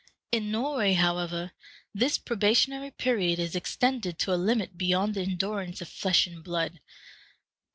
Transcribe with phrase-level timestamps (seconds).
[0.31, 1.51] In Norway, however,
[1.93, 6.79] this probationary period is extended to a limit beyond the endurance of flesh and blood.